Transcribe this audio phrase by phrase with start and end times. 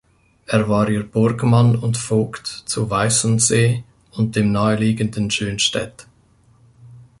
[0.47, 6.07] Er war ihr Burgmann und Vogt zu Weißensee und dem naheliegenden Schönstedt.